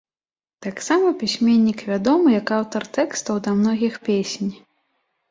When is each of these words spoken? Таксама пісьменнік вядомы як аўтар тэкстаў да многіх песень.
Таксама 0.65 1.09
пісьменнік 1.23 1.83
вядомы 1.89 2.29
як 2.35 2.53
аўтар 2.59 2.85
тэкстаў 2.99 3.35
да 3.49 3.53
многіх 3.59 3.99
песень. 4.09 4.49